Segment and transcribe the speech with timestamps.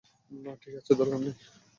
[0.31, 1.35] না, ঠিক আছে, দরকার নেই।